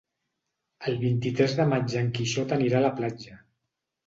El 0.91 0.97
vint-i-tres 1.03 1.53
de 1.59 1.67
maig 1.75 1.93
en 2.01 2.09
Quixot 2.17 2.57
anirà 2.59 2.81
a 2.81 2.85
la 2.89 2.93
platja. 3.03 3.39